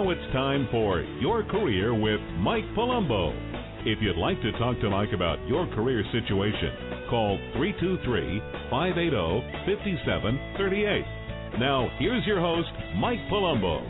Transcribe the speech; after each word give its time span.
Now 0.00 0.08
it's 0.08 0.32
time 0.32 0.66
for 0.70 1.02
Your 1.20 1.44
Career 1.44 1.92
with 1.92 2.20
Mike 2.38 2.64
Palumbo. 2.74 3.36
If 3.84 3.98
you'd 4.00 4.16
like 4.16 4.40
to 4.40 4.50
talk 4.52 4.80
to 4.80 4.88
Mike 4.88 5.10
about 5.14 5.46
your 5.46 5.66
career 5.74 6.02
situation, 6.10 7.04
call 7.10 7.36
323 7.52 8.40
580 8.70 9.44
5738. 9.68 11.60
Now, 11.60 11.90
here's 11.98 12.24
your 12.24 12.40
host, 12.40 12.70
Mike 12.96 13.18
Palumbo. 13.30 13.84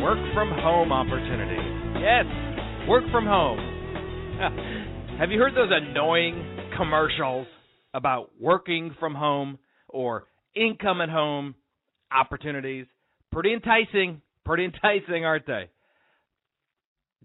Work 0.00 0.24
from 0.32 0.48
home 0.64 0.90
opportunity. 0.90 1.60
Yes, 2.00 2.24
work 2.88 3.04
from 3.12 3.26
home. 3.26 3.60
Have 5.20 5.30
you 5.30 5.38
heard 5.38 5.54
those 5.54 5.70
annoying 5.70 6.70
commercials 6.78 7.46
about 7.92 8.30
working 8.40 8.96
from 8.98 9.14
home 9.14 9.58
or 9.90 10.24
income 10.56 11.02
at 11.02 11.10
home 11.10 11.54
opportunities? 12.10 12.86
Pretty 13.34 13.52
enticing. 13.52 14.22
Pretty 14.44 14.64
enticing, 14.64 15.24
aren't 15.24 15.46
they? 15.46 15.68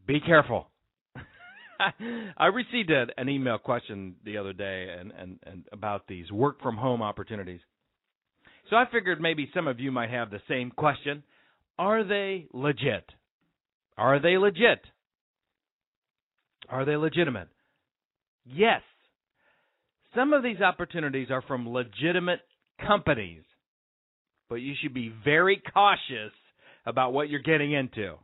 Be 0.07 0.19
careful. 0.19 0.67
I 2.37 2.47
received 2.47 2.89
a, 2.89 3.05
an 3.15 3.29
email 3.29 3.59
question 3.59 4.15
the 4.25 4.37
other 4.37 4.51
day 4.51 4.87
and, 4.99 5.11
and, 5.11 5.39
and 5.45 5.65
about 5.71 6.07
these 6.07 6.31
work 6.31 6.61
from 6.63 6.77
home 6.77 7.03
opportunities. 7.03 7.59
So 8.71 8.75
I 8.75 8.85
figured 8.91 9.21
maybe 9.21 9.51
some 9.53 9.67
of 9.67 9.79
you 9.79 9.91
might 9.91 10.09
have 10.09 10.31
the 10.31 10.41
same 10.49 10.71
question. 10.71 11.21
Are 11.77 12.03
they 12.03 12.47
legit? 12.53 13.05
Are 13.95 14.19
they 14.19 14.37
legit? 14.39 14.81
Are 16.69 16.85
they 16.85 16.95
legitimate? 16.95 17.49
Yes. 18.45 18.81
Some 20.15 20.33
of 20.33 20.41
these 20.41 20.59
opportunities 20.59 21.27
are 21.29 21.43
from 21.43 21.69
legitimate 21.69 22.41
companies, 22.85 23.43
but 24.49 24.55
you 24.55 24.73
should 24.81 24.93
be 24.93 25.13
very 25.23 25.61
cautious 25.73 26.33
about 26.85 27.13
what 27.13 27.29
you're 27.29 27.41
getting 27.41 27.71
into. 27.71 28.15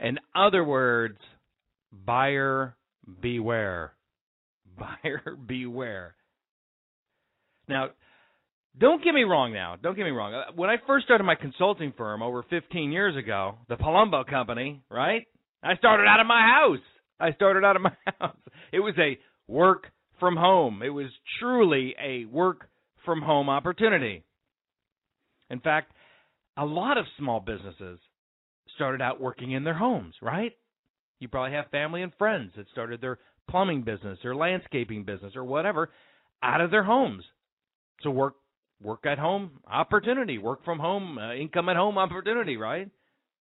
In 0.00 0.18
other 0.34 0.64
words, 0.64 1.18
buyer 1.92 2.76
beware. 3.20 3.92
Buyer 4.80 5.36
beware. 5.46 6.14
Now, 7.68 7.90
don't 8.78 9.04
get 9.04 9.12
me 9.12 9.24
wrong 9.24 9.52
now. 9.52 9.76
Don't 9.80 9.94
get 9.94 10.04
me 10.04 10.10
wrong. 10.10 10.32
Uh, 10.32 10.52
when 10.54 10.70
I 10.70 10.76
first 10.86 11.04
started 11.04 11.24
my 11.24 11.34
consulting 11.34 11.92
firm 11.98 12.22
over 12.22 12.42
15 12.48 12.90
years 12.90 13.16
ago, 13.16 13.56
the 13.68 13.76
Palumbo 13.76 14.26
Company, 14.26 14.82
right? 14.90 15.26
I 15.62 15.76
started 15.76 16.04
out 16.04 16.20
of 16.20 16.26
my 16.26 16.40
house. 16.40 16.84
I 17.18 17.32
started 17.32 17.64
out 17.64 17.76
of 17.76 17.82
my 17.82 17.92
house. 18.20 18.36
It 18.72 18.80
was 18.80 18.94
a 18.98 19.18
work 19.46 19.88
from 20.18 20.36
home. 20.36 20.82
It 20.82 20.90
was 20.90 21.08
truly 21.38 21.94
a 22.02 22.24
work 22.24 22.69
from 23.04 23.22
home 23.22 23.48
opportunity. 23.48 24.24
In 25.50 25.60
fact, 25.60 25.92
a 26.56 26.64
lot 26.64 26.98
of 26.98 27.06
small 27.18 27.40
businesses 27.40 27.98
started 28.74 29.02
out 29.02 29.20
working 29.20 29.52
in 29.52 29.64
their 29.64 29.74
homes, 29.74 30.14
right? 30.22 30.52
You 31.18 31.28
probably 31.28 31.52
have 31.52 31.70
family 31.70 32.02
and 32.02 32.12
friends 32.18 32.52
that 32.56 32.66
started 32.72 33.00
their 33.00 33.18
plumbing 33.48 33.82
business 33.82 34.18
or 34.24 34.34
landscaping 34.34 35.04
business 35.04 35.36
or 35.36 35.44
whatever 35.44 35.90
out 36.42 36.60
of 36.60 36.70
their 36.70 36.84
homes. 36.84 37.24
So 38.02 38.10
work 38.10 38.34
work 38.82 39.04
at 39.04 39.18
home 39.18 39.60
opportunity, 39.70 40.38
work 40.38 40.64
from 40.64 40.78
home, 40.78 41.18
uh, 41.18 41.34
income 41.34 41.68
at 41.68 41.76
home 41.76 41.98
opportunity, 41.98 42.56
right? 42.56 42.88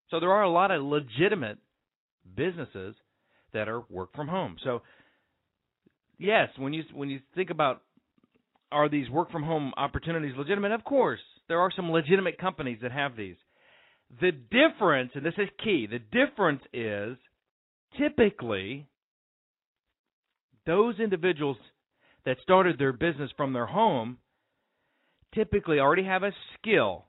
So 0.10 0.20
there 0.20 0.32
are 0.32 0.44
a 0.44 0.50
lot 0.50 0.72
of 0.72 0.84
legitimate 0.84 1.60
businesses 2.36 2.96
that 3.54 3.70
are 3.70 3.84
work 3.90 4.14
from 4.14 4.28
home. 4.28 4.58
So 4.64 4.82
yes, 6.18 6.50
when 6.58 6.74
you 6.74 6.84
when 6.94 7.10
you 7.10 7.22
think 7.36 7.50
about 7.50 7.84
are 8.72 8.89
these 8.89 9.09
work 9.09 9.31
from 9.31 9.44
home 9.44 9.73
opportunities 9.78 10.36
legitimate? 10.38 10.72
Of 10.72 10.84
course, 10.84 11.20
there 11.48 11.59
are 11.59 11.72
some 11.75 11.92
legitimate 11.92 12.38
companies 12.38 12.80
that 12.81 12.92
have 12.92 13.16
these. 13.16 13.36
The 14.22 14.31
difference, 14.31 15.12
and 15.16 15.25
this 15.25 15.34
is 15.38 15.50
key, 15.63 15.88
the 15.90 16.00
difference 16.00 16.62
is 16.74 17.18
typically 17.97 18.88
those 20.66 21.00
individuals 21.00 21.57
that 22.25 22.38
started 22.44 22.78
their 22.78 22.94
business 22.94 23.31
from 23.38 23.53
their 23.53 23.66
home 23.66 24.18
typically 25.34 25.80
already 25.80 26.03
have 26.03 26.24
a 26.24 26.34
skill 26.57 27.06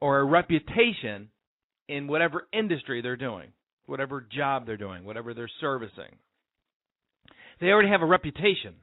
or 0.00 0.18
a 0.18 0.24
reputation 0.24 1.28
in 1.88 2.06
whatever 2.06 2.46
industry 2.52 3.02
they're 3.02 3.16
doing, 3.16 3.48
whatever 3.86 4.26
job 4.34 4.66
they're 4.66 4.76
doing, 4.76 5.04
whatever 5.04 5.34
they're 5.34 5.50
servicing. 5.60 6.16
They 7.60 7.68
already 7.68 7.90
have 7.90 8.02
a 8.02 8.06
reputation. 8.06 8.74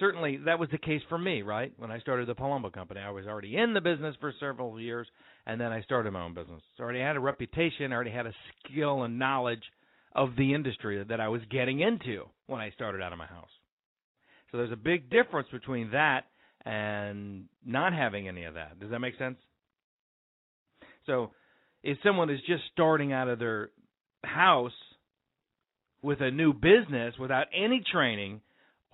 Certainly, 0.00 0.38
that 0.46 0.58
was 0.58 0.68
the 0.70 0.78
case 0.78 1.02
for 1.08 1.18
me, 1.18 1.42
right? 1.42 1.72
When 1.76 1.90
I 1.92 2.00
started 2.00 2.26
the 2.26 2.34
Palumbo 2.34 2.72
Company, 2.72 3.00
I 3.00 3.10
was 3.10 3.26
already 3.26 3.56
in 3.56 3.74
the 3.74 3.80
business 3.80 4.16
for 4.20 4.32
several 4.40 4.80
years, 4.80 5.06
and 5.46 5.60
then 5.60 5.72
I 5.72 5.82
started 5.82 6.12
my 6.12 6.22
own 6.22 6.34
business. 6.34 6.62
So 6.76 6.82
I 6.82 6.84
already 6.84 7.00
had 7.00 7.16
a 7.16 7.20
reputation, 7.20 7.92
I 7.92 7.94
already 7.94 8.10
had 8.10 8.26
a 8.26 8.32
skill 8.64 9.04
and 9.04 9.18
knowledge 9.18 9.62
of 10.14 10.30
the 10.36 10.54
industry 10.54 11.02
that 11.04 11.20
I 11.20 11.28
was 11.28 11.42
getting 11.50 11.80
into 11.80 12.24
when 12.46 12.60
I 12.60 12.70
started 12.70 13.02
out 13.02 13.12
of 13.12 13.18
my 13.18 13.26
house. 13.26 13.48
So 14.50 14.58
there's 14.58 14.72
a 14.72 14.76
big 14.76 15.10
difference 15.10 15.48
between 15.52 15.90
that 15.90 16.24
and 16.64 17.44
not 17.64 17.92
having 17.92 18.28
any 18.28 18.44
of 18.44 18.54
that. 18.54 18.78
Does 18.80 18.90
that 18.90 19.00
make 19.00 19.18
sense? 19.18 19.36
So, 21.06 21.32
if 21.82 21.98
someone 22.02 22.30
is 22.30 22.40
just 22.46 22.62
starting 22.72 23.12
out 23.12 23.28
of 23.28 23.38
their 23.38 23.70
house 24.22 24.72
with 26.02 26.20
a 26.20 26.30
new 26.30 26.52
business 26.52 27.14
without 27.18 27.46
any 27.54 27.82
training 27.92 28.40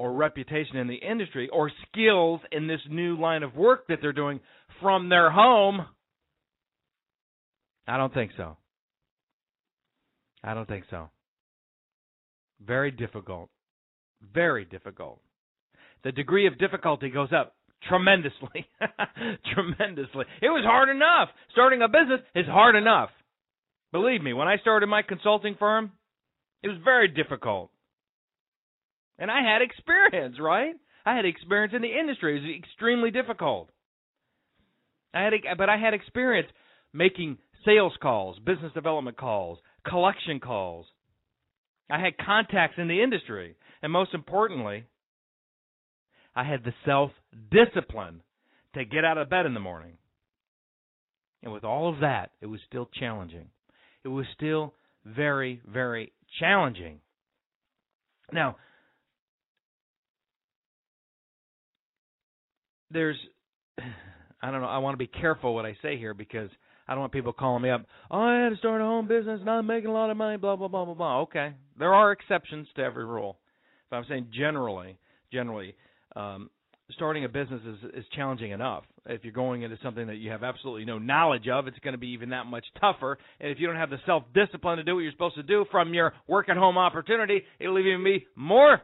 or 0.01 0.13
reputation 0.15 0.79
in 0.79 0.89
the 0.89 0.95
industry 0.95 1.51
or 1.53 1.71
skills 1.87 2.41
in 2.53 2.67
this 2.67 2.81
new 2.89 3.21
line 3.21 3.43
of 3.43 3.55
work 3.55 3.87
that 3.89 3.99
they're 4.01 4.15
doing 4.15 4.41
from 4.81 5.11
their 5.11 5.31
home, 5.31 5.85
I 7.87 7.99
don't 7.99 8.13
think 8.15 8.31
so. 8.35 8.57
I 10.43 10.55
don't 10.55 10.67
think 10.67 10.85
so. 10.89 11.11
Very 12.67 12.91
difficult. 12.91 13.51
Very 14.33 14.65
difficult. 14.65 15.21
The 16.03 16.13
degree 16.13 16.47
of 16.47 16.59
difficulty 16.59 17.11
goes 17.11 17.29
up 17.31 17.55
tremendously. 17.87 18.67
tremendously. 19.53 20.25
It 20.41 20.49
was 20.49 20.65
hard 20.65 20.89
enough. 20.89 21.29
Starting 21.53 21.83
a 21.83 21.89
business 21.89 22.21
is 22.35 22.47
hard 22.47 22.75
enough. 22.75 23.11
Believe 23.93 24.23
me, 24.23 24.33
when 24.33 24.49
I 24.49 24.57
started 24.57 24.87
my 24.87 25.03
consulting 25.03 25.57
firm, 25.59 25.93
it 26.63 26.69
was 26.69 26.79
very 26.83 27.09
difficult. 27.09 27.71
And 29.21 29.31
I 29.31 29.43
had 29.43 29.63
experience, 29.63 30.37
right? 30.41 30.75
I 31.05 31.15
had 31.15 31.27
experience 31.27 31.75
in 31.77 31.83
the 31.83 31.99
industry. 31.99 32.37
It 32.37 32.41
was 32.41 32.57
extremely 32.59 33.11
difficult. 33.11 33.69
I 35.13 35.23
had, 35.23 35.35
but 35.59 35.69
I 35.69 35.77
had 35.77 35.95
experience 35.95 36.49
making 36.93 37.39
sales 37.65 37.93
calls, 38.03 38.39
business 38.39 38.73
development 38.73 39.19
calls, 39.19 39.59
collection 39.87 40.41
calls. 40.41 40.87
I 41.91 42.01
had 42.01 42.17
contacts 42.25 42.77
in 42.79 42.89
the 42.89 43.03
industry, 43.03 43.57
and 43.83 43.93
most 43.93 44.15
importantly, 44.15 44.85
I 46.35 46.45
had 46.45 46.65
the 46.65 46.73
self 46.87 47.11
discipline 47.51 48.23
to 48.75 48.85
get 48.85 49.05
out 49.05 49.19
of 49.19 49.29
bed 49.29 49.47
in 49.47 49.55
the 49.55 49.61
morning. 49.61 49.99
And 51.43 51.53
with 51.53 51.65
all 51.65 51.93
of 51.93 52.01
that, 52.01 52.31
it 52.41 52.47
was 52.47 52.61
still 52.67 52.89
challenging. 52.99 53.49
It 54.05 54.09
was 54.09 54.27
still 54.35 54.75
very, 55.05 55.61
very 55.67 56.13
challenging. 56.39 57.01
Now, 58.33 58.57
there's, 62.91 63.17
I 64.43 64.51
don't 64.51 64.61
know, 64.61 64.69
I 64.69 64.79
want 64.79 64.95
to 64.95 64.99
be 64.99 65.07
careful 65.07 65.55
what 65.55 65.67
I 65.67 65.77
say 65.83 65.99
here 65.99 66.15
because 66.15 66.51
I 66.89 66.95
don't 66.95 67.01
want 67.01 67.13
people 67.13 67.33
calling 67.33 67.63
me 67.63 67.71
up, 67.71 67.85
oh, 68.11 68.21
I 68.21 68.45
had 68.45 68.49
to 68.51 68.57
start 68.57 68.81
a 68.81 68.85
home 68.85 69.07
business, 69.07 69.41
not 69.45 69.63
making 69.63 69.91
a 69.91 69.93
lot 69.93 70.11
of 70.11 70.17
money, 70.17 70.37
blah, 70.37 70.57
blah, 70.57 70.69
blah, 70.69 70.85
blah, 70.85 70.95
blah. 70.95 71.21
Okay. 71.21 71.55
There 71.79 71.95
are 71.95 72.13
exceptions 72.13 72.67
to 72.77 72.83
every 72.83 73.05
rule. 73.05 73.39
If 73.87 73.93
I'm 73.93 74.05
saying 74.09 74.29
generally, 74.33 74.99
generally, 75.33 75.77
um, 76.17 76.51
starting 76.95 77.25
a 77.25 77.29
business 77.29 77.61
is, 77.65 77.91
is 77.95 78.05
challenging 78.15 78.51
enough. 78.51 78.85
If 79.07 79.25
you're 79.25 79.33
going 79.33 79.63
into 79.63 79.79
something 79.83 80.07
that 80.09 80.17
you 80.17 80.31
have 80.31 80.43
absolutely 80.43 80.85
no 80.85 80.99
knowledge 80.99 81.49
of, 81.49 81.67
it's 81.67 81.79
going 81.79 81.93
to 81.93 81.99
be 81.99 82.09
even 82.09 82.31
that 82.31 82.47
much 82.47 82.65
tougher. 82.81 83.19
And 83.41 83.51
if 83.51 83.59
you 83.59 83.67
don't 83.67 83.77
have 83.77 83.91
the 83.91 83.99
self 84.07 84.25
discipline 84.35 84.79
to 84.79 84.85
do 84.85 84.95
what 84.95 85.01
you're 85.01 85.13
supposed 85.13 85.37
to 85.37 85.43
do 85.43 85.65
from 85.71 85.95
your 85.95 86.13
work 86.27 86.49
at 86.49 86.57
home 86.57 86.79
opportunity, 86.79 87.43
it'll 87.59 87.79
even 87.79 88.05
be 88.05 88.27
more 88.35 88.81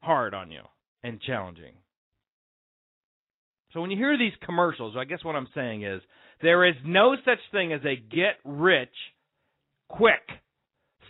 hard 0.00 0.34
on 0.34 0.50
you 0.50 0.62
and 1.02 1.20
challenging. 1.20 1.72
So 3.72 3.80
when 3.80 3.90
you 3.90 3.96
hear 3.96 4.18
these 4.18 4.32
commercials, 4.44 4.96
I 4.98 5.04
guess 5.04 5.24
what 5.24 5.36
I'm 5.36 5.48
saying 5.54 5.84
is 5.84 6.00
there 6.42 6.66
is 6.68 6.74
no 6.84 7.16
such 7.24 7.38
thing 7.52 7.72
as 7.72 7.80
a 7.84 7.96
get 7.96 8.38
rich 8.44 8.88
quick 9.88 10.22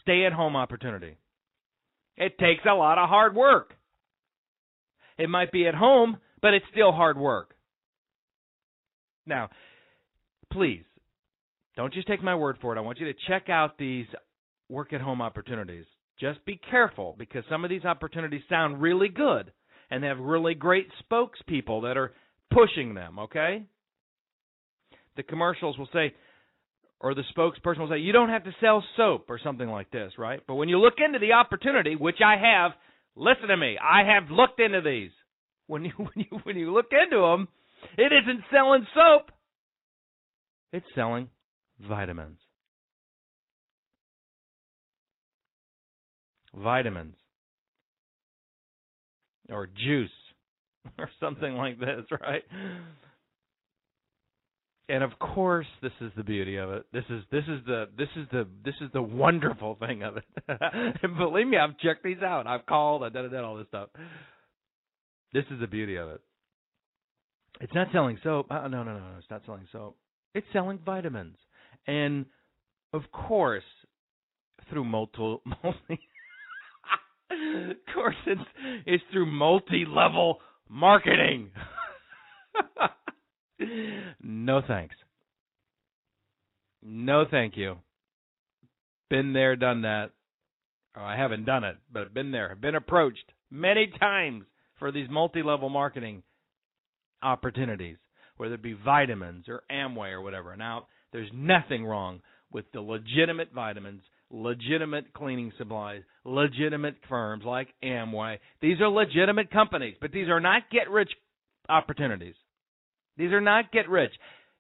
stay 0.03 0.25
at 0.27 0.33
home 0.33 0.57
opportunity. 0.57 1.17
It 2.17 2.39
takes 2.39 2.65
a 2.69 2.75
lot 2.75 2.99
of 2.99 3.09
hard 3.09 3.35
work. 3.35 3.75
It 5.19 5.29
might 5.29 5.53
be 5.53 5.67
at 5.67 5.75
home, 5.75 6.19
but 6.43 6.55
it's 6.55 6.67
still 6.73 6.93
hard 6.93 7.19
work. 7.19 7.55
Now, 9.27 9.51
please, 10.53 10.85
don't 11.77 11.95
just 11.95 12.09
take 12.09 12.23
my 12.23 12.35
word 12.35 12.57
for 12.61 12.75
it. 12.75 12.79
I 12.79 12.83
want 12.83 12.99
you 12.99 13.07
to 13.07 13.19
check 13.29 13.49
out 13.49 13.79
these 13.79 14.07
work 14.69 14.93
at 14.93 15.01
home 15.01 15.23
opportunities. 15.23 15.85
Just 16.19 16.45
be 16.45 16.61
careful 16.71 17.15
because 17.19 17.45
some 17.49 17.65
of 17.65 17.71
these 17.71 17.85
opportunities 17.85 18.43
sound 18.49 18.83
really 18.83 19.09
good 19.09 19.53
and 19.91 20.03
they 20.03 20.09
have 20.09 20.19
really 20.19 20.55
great 20.55 20.89
spokespeople 21.11 21.83
that 21.83 21.97
are 21.97 22.13
pushing 22.51 22.95
them, 22.95 23.19
okay? 23.19 23.65
the 25.17 25.23
commercials 25.23 25.77
will 25.79 25.89
say, 25.93 26.15
or 27.01 27.15
the 27.15 27.23
spokesperson 27.37 27.81
will 27.81 27.91
say, 27.91 27.99
you 27.99 28.13
don't 28.13 28.29
have 28.29 28.45
to 28.45 28.55
sell 28.61 28.83
soap 28.97 29.27
or 29.29 29.39
something 29.43 29.69
like 29.69 29.91
this, 29.91 30.13
right? 30.19 30.41
But 30.47 30.55
when 30.55 30.69
you 30.69 30.79
look 30.79 30.95
into 31.05 31.19
the 31.19 31.33
opportunity, 31.33 31.97
which 31.97 32.19
I 32.25 32.37
have, 32.37 32.73
listen 33.17 33.49
to 33.49 33.57
me, 33.57 33.77
I 33.79 34.03
have 34.15 34.31
looked 34.31 34.61
into 34.61 34.81
these. 34.81 35.11
When 35.67 35.85
you 35.85 35.93
when 35.97 36.09
you 36.17 36.39
when 36.43 36.57
you 36.57 36.73
look 36.73 36.87
into 36.91 37.21
them, 37.21 37.49
it 37.97 38.13
isn't 38.13 38.45
selling 38.53 38.87
soap. 38.95 39.31
It's 40.73 40.87
selling 40.95 41.29
vitamins. 41.87 42.39
Vitamins. 46.55 47.15
Or 49.49 49.67
juice. 49.67 50.11
Or 50.99 51.11
something 51.21 51.55
like 51.55 51.79
this, 51.79 52.05
right? 52.11 52.43
And 54.89 55.05
of 55.05 55.19
course, 55.19 55.67
this 55.83 55.93
is 56.01 56.11
the 56.17 56.25
beauty 56.25 56.57
of 56.57 56.71
it. 56.71 56.85
This 56.93 57.05
is 57.11 57.23
this 57.31 57.45
is 57.45 57.61
the 57.65 57.89
this 57.97 58.09
is 58.17 58.27
the 58.33 58.47
this 58.65 58.75
is 58.81 58.91
the 58.93 59.03
wonderful 59.03 59.77
thing 59.77 60.03
of 60.03 60.17
it. 60.17 60.25
and 60.49 61.17
believe 61.17 61.47
me, 61.47 61.59
I've 61.59 61.79
checked 61.79 62.03
these 62.03 62.23
out. 62.23 62.47
I've 62.47 62.67
called. 62.67 63.05
I've 63.05 63.13
done, 63.13 63.33
all 63.37 63.57
this 63.57 63.69
stuff. 63.69 63.91
This 65.33 65.45
is 65.51 65.61
the 65.61 65.69
beauty 65.69 65.97
of 65.97 66.09
it. 66.09 66.21
It's 67.61 67.75
not 67.75 67.89
selling 67.93 68.19
soap. 68.23 68.47
Uh, 68.51 68.67
no, 68.69 68.83
no, 68.83 68.95
no, 68.95 68.99
no. 68.99 69.19
It's 69.19 69.31
not 69.31 69.43
selling 69.47 69.69
soap. 69.71 69.97
It's 70.35 70.47
selling 70.53 70.81
vitamins, 70.85 71.37
and 71.87 72.27
of 72.93 73.03
course, 73.13 73.65
through 74.71 74.85
multi, 74.87 75.37
multi 75.63 76.01
of 77.31 77.95
course, 77.95 78.17
it's 78.27 78.41
it's 78.87 79.05
through 79.13 79.27
multi-level 79.27 80.39
marketing. 80.71 81.51
no 84.23 84.63
thanks. 84.67 84.95
No, 86.83 87.25
thank 87.31 87.57
you. 87.57 87.77
Been 89.11 89.33
there, 89.33 89.57
done 89.57 89.83
that. 89.83 90.11
Oh, 90.97 91.03
I 91.03 91.17
haven't 91.17 91.45
done 91.45 91.65
it, 91.65 91.77
but 91.93 92.15
been 92.15 92.31
there. 92.31 92.51
I've 92.51 92.61
Been 92.61 92.75
approached 92.75 93.33
many 93.51 93.93
times 93.99 94.45
for 94.79 94.91
these 94.91 95.09
multi-level 95.11 95.69
marketing 95.69 96.23
opportunities, 97.23 97.97
whether 98.37 98.55
it 98.55 98.63
be 98.63 98.73
vitamins 98.73 99.47
or 99.49 99.63
Amway 99.71 100.13
or 100.13 100.23
whatever. 100.23 100.57
Now, 100.57 100.87
there's 101.13 101.31
nothing 101.35 101.85
wrong 101.85 102.23
with 102.53 102.65
the 102.73 102.81
legitimate 102.81 103.53
vitamins, 103.53 104.03
legitimate 104.31 105.13
cleaning 105.13 105.53
supplies, 105.59 106.03
legitimate 106.25 106.97
firms 107.09 107.45
like 107.45 107.69
Amway. 107.83 108.39
These 108.61 108.81
are 108.81 108.89
legitimate 108.89 109.51
companies, 109.51 109.97
but 110.01 110.13
these 110.13 110.29
are 110.29 110.41
not 110.41 110.63
get 110.71 110.91
rich 110.91 111.11
opportunities. 111.69 112.35
These 113.17 113.33
are 113.33 113.41
not 113.41 113.73
get 113.73 113.89
rich. 113.89 114.13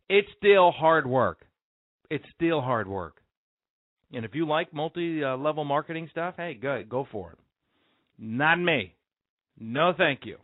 It's 0.08 0.28
still 0.38 0.70
hard 0.70 1.06
work. 1.06 1.46
It's 2.11 2.25
still 2.34 2.61
hard 2.61 2.88
work. 2.88 3.20
And 4.12 4.25
if 4.25 4.34
you 4.34 4.46
like 4.46 4.75
multi 4.75 5.22
level 5.25 5.64
marketing 5.64 6.08
stuff, 6.11 6.34
hey, 6.37 6.55
good, 6.55 6.88
go 6.88 7.06
for 7.11 7.32
it. 7.32 7.38
Not 8.19 8.61
me. 8.61 8.94
No, 9.58 9.93
thank 9.96 10.20
you. 10.25 10.37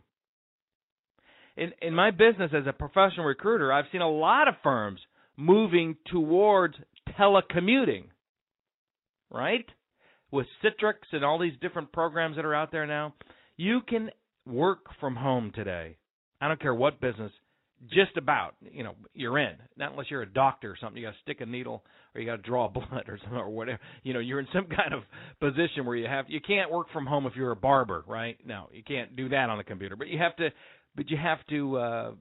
In 1.57 1.73
in 1.81 1.93
my 1.93 2.11
business 2.11 2.51
as 2.53 2.65
a 2.65 2.73
professional 2.73 3.25
recruiter, 3.25 3.73
I've 3.73 3.85
seen 3.91 4.01
a 4.01 4.09
lot 4.09 4.47
of 4.47 4.55
firms 4.63 4.99
moving 5.35 5.97
towards 6.11 6.75
telecommuting. 7.19 8.05
Right? 9.31 9.65
With 10.31 10.47
Citrix 10.63 10.95
and 11.11 11.23
all 11.23 11.39
these 11.39 11.53
different 11.61 11.91
programs 11.91 12.35
that 12.35 12.45
are 12.45 12.55
out 12.55 12.71
there 12.71 12.85
now, 12.85 13.13
you 13.55 13.81
can 13.87 14.09
work 14.45 14.85
from 14.99 15.15
home 15.15 15.51
today. 15.53 15.97
I 16.41 16.47
don't 16.47 16.61
care 16.61 16.75
what 16.75 17.01
business, 17.01 17.31
just 17.91 18.17
about, 18.17 18.55
you 18.61 18.83
know, 18.83 18.95
you're 19.13 19.37
in. 19.37 19.53
Not 19.77 19.91
unless 19.91 20.07
you're 20.09 20.23
a 20.23 20.31
doctor 20.31 20.71
or 20.71 20.77
something. 20.79 21.01
You 21.01 21.07
got 21.07 21.13
to 21.13 21.21
stick 21.21 21.41
a 21.41 21.45
needle 21.45 21.83
or 22.13 22.21
you 22.21 22.27
got 22.27 22.37
to 22.37 22.41
draw 22.41 22.67
blood 22.73 23.05
or 23.07 23.19
something 23.21 23.37
or 23.37 23.49
whatever. 23.49 23.79
You 24.03 24.13
know, 24.13 24.19
you're 24.19 24.39
in 24.39 24.47
some 24.53 24.65
kind 24.65 24.93
of 24.93 25.03
position 25.39 25.85
where 25.85 25.95
you 25.95 26.07
have 26.07 26.25
you 26.27 26.41
can't 26.41 26.71
work 26.71 26.87
from 26.91 27.05
home 27.05 27.25
if 27.25 27.35
you're 27.35 27.51
a 27.51 27.55
barber, 27.55 28.03
right? 28.07 28.37
No, 28.45 28.69
you 28.71 28.83
can't 28.83 29.15
do 29.15 29.29
that 29.29 29.49
on 29.49 29.59
a 29.59 29.63
computer. 29.63 29.95
But 29.95 30.07
you 30.07 30.17
have 30.17 30.35
to, 30.37 30.49
but 30.95 31.09
you 31.09 31.17
have 31.17 31.39
to, 31.49 31.77
uh, 31.77 32.11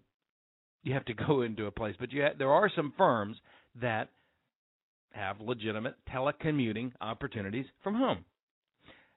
you 0.83 0.95
have 0.95 1.05
to 1.07 1.15
go 1.15 1.43
into 1.43 1.67
a 1.67 1.71
place. 1.71 1.95
But 1.99 2.13
you 2.13 2.23
ha- 2.23 2.35
there 2.39 2.51
are 2.51 2.71
some 2.75 2.93
firms 2.97 3.37
that 3.81 4.11
have 5.17 5.41
legitimate 5.41 5.95
telecommuting 6.13 6.93
opportunities 7.01 7.67
from 7.83 7.95
home. 7.95 8.25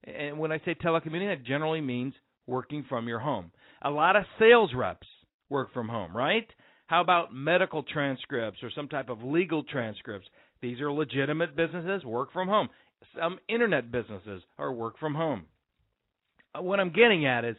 And 0.04 0.40
when 0.40 0.52
I 0.52 0.60
say 0.60 0.76
telecommuting, 0.76 1.36
that 1.36 1.46
generally 1.46 1.82
means 1.82 2.14
working 2.48 2.86
from 2.88 3.08
your 3.08 3.20
home. 3.20 3.52
A 3.84 3.90
lot 3.90 4.16
of 4.16 4.24
sales 4.40 4.72
reps 4.76 5.08
work 5.50 5.74
from 5.74 5.88
home, 5.88 6.16
right? 6.16 6.48
How 6.88 7.02
about 7.02 7.34
medical 7.34 7.84
transcripts 7.84 8.64
or 8.64 8.72
some 8.76 8.88
type 8.88 9.10
of 9.10 9.22
legal 9.22 9.64
transcripts? 9.64 10.28
These 10.62 10.82
are 10.82 10.92
legitimate 10.92 11.56
businesses, 11.56 12.04
work 12.04 12.34
from 12.34 12.48
home. 12.48 12.70
Some 13.18 13.40
internet 13.48 13.92
businesses 13.92 14.42
are 14.58 14.74
work 14.74 14.98
from 15.00 15.14
home. 15.14 15.46
Uh, 16.56 16.62
what 16.62 16.80
I'm 16.80 16.92
getting 16.92 17.26
at 17.26 17.46
is 17.46 17.56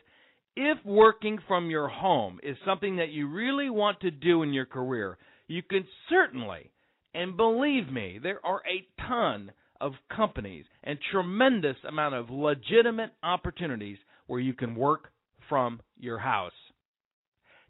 if 0.57 0.79
working 0.85 1.39
from 1.47 1.71
your 1.71 1.89
home 1.89 2.41
is 2.43 2.57
something 2.67 2.97
that 2.97 3.11
you 3.11 3.29
really 3.29 3.71
want 3.71 4.01
to 4.01 4.11
do 4.11 4.43
in 4.43 4.53
your 4.53 4.67
career, 4.67 5.17
you 5.47 5.63
can 5.63 5.87
certainly, 6.09 6.71
and 7.15 7.37
believe 7.37 7.91
me, 7.91 8.19
there 8.23 8.45
are 8.45 8.63
a 8.67 8.87
ton 9.09 9.53
of 9.81 9.93
companies 10.15 10.65
and 10.85 10.99
tremendous 11.11 11.77
amount 11.89 12.15
of 12.15 12.31
legitimate 12.31 13.11
opportunities 13.23 13.99
where 14.27 14.41
you 14.41 14.53
can 14.53 14.75
work 14.75 15.11
from 15.49 15.81
your 15.99 16.19
house. 16.19 16.53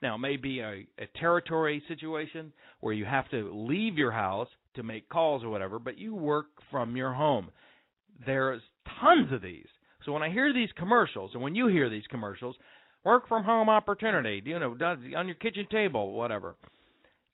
Now, 0.03 0.15
it 0.15 0.19
may 0.19 0.37
be 0.37 0.61
a, 0.61 0.87
a 0.99 1.07
territory 1.19 1.83
situation 1.89 2.53
where 2.81 2.95
you 2.95 3.05
have 3.05 3.29
to 3.31 3.51
leave 3.53 3.97
your 3.97 4.11
house 4.11 4.49
to 4.75 4.83
make 4.83 5.09
calls 5.09 5.45
or 5.45 5.51
whatever, 5.51 5.79
but 5.79 5.99
you 5.99 6.15
work 6.15 6.47
from 6.71 6.97
your 6.97 7.13
home. 7.13 7.51
There's 8.25 8.63
tons 9.01 9.33
of 9.33 9.43
these. 9.43 9.67
So 10.05 10.13
when 10.13 10.23
I 10.23 10.31
hear 10.31 10.53
these 10.53 10.71
commercials, 10.77 11.33
and 11.35 11.43
when 11.43 11.55
you 11.55 11.67
hear 11.67 11.91
these 11.91 12.07
commercials, 12.11 12.57
work 13.05 13.29
from 13.29 13.45
home 13.45 13.69
opportunity, 13.69 14.43
you 14.45 14.59
know, 14.59 14.77
on 15.17 15.27
your 15.27 15.35
kitchen 15.37 15.67
table, 15.71 16.13
whatever. 16.13 16.57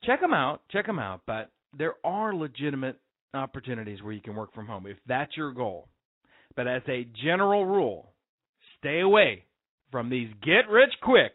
Check 0.05 0.21
them 0.21 0.35
out. 0.35 0.63
Check 0.71 0.87
them 0.87 0.99
out. 0.99 1.23
But 1.27 1.51
there 1.77 1.95
are 2.05 2.35
legitimate 2.35 2.99
opportunities 3.35 4.03
where 4.03 4.13
you 4.13 4.21
can 4.21 4.35
work 4.35 4.55
from 4.55 4.67
home 4.67 4.87
if 4.87 4.97
that's 5.07 5.37
your 5.37 5.53
goal. 5.53 5.89
But 6.55 6.67
as 6.67 6.83
a 6.89 7.07
general 7.25 7.67
rule, 7.67 8.13
stay 8.79 9.01
away 9.01 9.45
from 9.91 10.09
these 10.09 10.29
get 10.43 10.71
rich 10.71 10.93
quick 11.03 11.33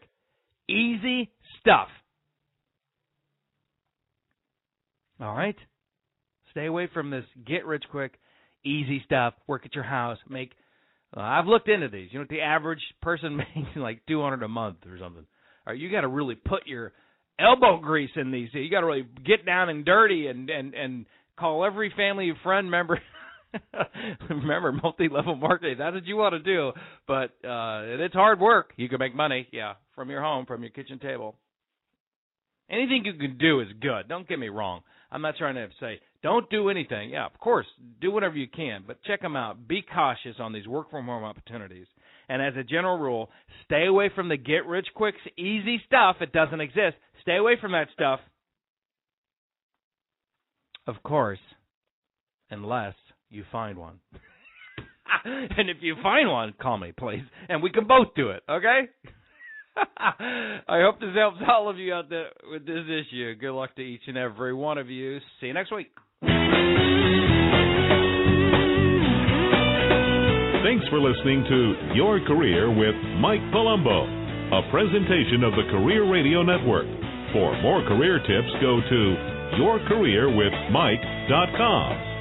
Easy 0.68 1.30
stuff. 1.60 1.88
All 5.20 5.34
right? 5.34 5.56
Stay 6.50 6.66
away 6.66 6.88
from 6.92 7.10
this 7.10 7.24
get 7.46 7.66
rich 7.66 7.84
quick, 7.90 8.18
easy 8.64 9.02
stuff. 9.04 9.34
Work 9.46 9.66
at 9.66 9.74
your 9.74 9.84
house. 9.84 10.18
Make. 10.28 10.52
Uh, 11.16 11.20
I've 11.20 11.46
looked 11.46 11.68
into 11.68 11.88
these. 11.88 12.08
You 12.12 12.20
know, 12.20 12.26
the 12.28 12.40
average 12.40 12.82
person 13.00 13.36
makes 13.54 13.76
like 13.76 14.00
200 14.06 14.42
a 14.42 14.48
month 14.48 14.78
or 14.86 14.98
something. 14.98 15.26
All 15.66 15.72
right, 15.72 15.78
you 15.78 15.90
got 15.90 16.02
to 16.02 16.08
really 16.08 16.34
put 16.34 16.66
your 16.66 16.92
elbow 17.38 17.78
grease 17.80 18.10
in 18.16 18.30
these. 18.30 18.48
You 18.52 18.70
got 18.70 18.80
to 18.80 18.86
really 18.86 19.06
get 19.24 19.44
down 19.44 19.68
and 19.68 19.84
dirty 19.84 20.26
and 20.26 20.50
and 20.50 20.74
and 20.74 21.06
call 21.38 21.64
every 21.64 21.92
family 21.96 22.32
friend 22.42 22.70
member. 22.70 23.00
Remember, 24.30 24.72
multi-level 24.72 25.36
marketing. 25.36 25.76
That's 25.78 25.94
what 25.94 26.06
you 26.06 26.16
want 26.16 26.32
to 26.32 26.38
do, 26.38 26.72
but 27.06 27.30
uh, 27.46 28.00
it's 28.02 28.14
hard 28.14 28.40
work. 28.40 28.72
You 28.76 28.88
can 28.88 28.98
make 28.98 29.14
money, 29.14 29.46
yeah, 29.52 29.74
from 29.94 30.08
your 30.08 30.22
home, 30.22 30.46
from 30.46 30.62
your 30.62 30.70
kitchen 30.70 30.98
table. 30.98 31.36
Anything 32.70 33.02
you 33.04 33.12
can 33.12 33.36
do 33.36 33.60
is 33.60 33.68
good. 33.80 34.08
Don't 34.08 34.26
get 34.26 34.38
me 34.38 34.48
wrong. 34.48 34.80
I'm 35.10 35.20
not 35.20 35.36
trying 35.36 35.56
to 35.56 35.68
say 35.78 36.00
don't 36.22 36.48
do 36.50 36.70
anything. 36.70 37.10
Yeah, 37.10 37.26
of 37.26 37.38
course, 37.38 37.66
do 38.00 38.10
whatever 38.10 38.36
you 38.36 38.48
can, 38.48 38.84
but 38.86 39.02
check 39.02 39.20
them 39.20 39.36
out. 39.36 39.68
Be 39.68 39.82
cautious 39.82 40.36
on 40.38 40.52
these 40.52 40.66
work 40.66 40.90
from 40.90 41.06
home 41.06 41.24
opportunities. 41.24 41.86
And 42.28 42.40
as 42.40 42.54
a 42.56 42.62
general 42.62 42.96
rule, 42.96 43.28
stay 43.64 43.86
away 43.86 44.10
from 44.14 44.28
the 44.28 44.36
get 44.36 44.64
rich 44.66 44.86
quick, 44.94 45.14
easy 45.36 45.82
stuff. 45.86 46.16
It 46.20 46.32
doesn't 46.32 46.60
exist. 46.60 46.96
Stay 47.22 47.36
away 47.36 47.54
from 47.60 47.72
that 47.72 47.88
stuff. 47.94 48.20
Of 50.86 50.96
course, 51.04 51.38
unless 52.50 52.94
you 53.30 53.44
find 53.50 53.78
one. 53.78 54.00
and 55.24 55.70
if 55.70 55.78
you 55.80 55.96
find 56.02 56.28
one, 56.28 56.54
call 56.60 56.78
me, 56.78 56.92
please, 56.96 57.22
and 57.48 57.62
we 57.62 57.70
can 57.70 57.86
both 57.86 58.08
do 58.16 58.30
it, 58.30 58.42
okay? 58.50 58.88
I 59.96 60.82
hope 60.82 61.00
this 61.00 61.14
helps 61.16 61.38
all 61.48 61.70
of 61.70 61.78
you 61.78 61.94
out 61.94 62.10
there 62.10 62.28
with 62.50 62.66
this 62.66 62.84
issue. 62.84 63.34
Good 63.36 63.52
luck 63.52 63.74
to 63.76 63.82
each 63.82 64.02
and 64.06 64.18
every 64.18 64.52
one 64.52 64.78
of 64.78 64.90
you. 64.90 65.18
See 65.40 65.46
you 65.46 65.54
next 65.54 65.72
week. 65.72 65.92
Thanks 70.62 70.86
for 70.90 71.00
listening 71.00 71.44
to 71.48 71.94
Your 71.94 72.20
Career 72.26 72.68
with 72.70 72.94
Mike 73.20 73.40
Palumbo, 73.54 74.06
a 74.52 74.70
presentation 74.70 75.44
of 75.44 75.52
the 75.52 75.70
Career 75.70 76.10
Radio 76.10 76.42
Network. 76.42 76.86
For 77.32 77.56
more 77.62 77.82
career 77.88 78.18
tips, 78.18 78.50
go 78.60 78.80
to 78.80 79.16
yourcareerwithmike.com. 79.56 82.11